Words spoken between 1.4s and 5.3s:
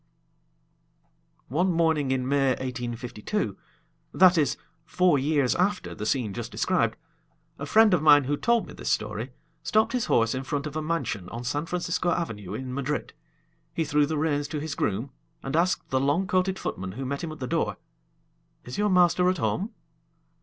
One morning in May, 1852 that is, four